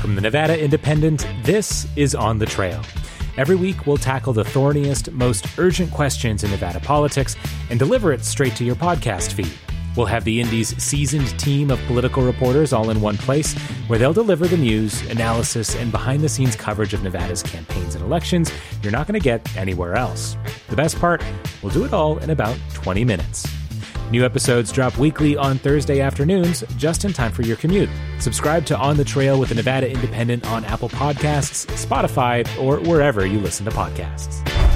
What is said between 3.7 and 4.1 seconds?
we'll